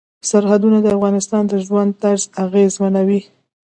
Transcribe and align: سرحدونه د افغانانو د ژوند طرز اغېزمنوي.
سرحدونه 0.29 0.77
د 0.81 0.87
افغانانو 0.95 1.47
د 1.51 1.53
ژوند 1.65 1.91
طرز 2.01 2.23
اغېزمنوي. 2.45 3.21